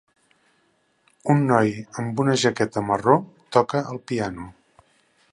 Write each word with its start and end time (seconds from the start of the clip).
Un 1.33 1.43
noi 1.51 1.75
amb 2.03 2.21
una 2.23 2.37
jaqueta 2.43 2.83
marró 2.87 3.15
toca 3.57 3.83
el 3.93 4.01
piano. 4.13 4.49